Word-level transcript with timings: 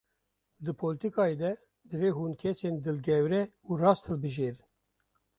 Di 0.63 0.71
polîtîkayê 0.79 1.35
de 1.41 1.51
divê 1.89 2.09
hûn 2.17 2.33
kesên 2.41 2.75
dilgewre 2.83 3.41
û 3.67 3.69
rast 3.83 4.03
hilbijêrin. 4.09 4.61